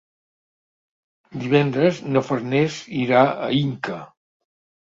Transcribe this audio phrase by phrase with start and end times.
[1.43, 4.03] Divendres na Farners irà a Inca.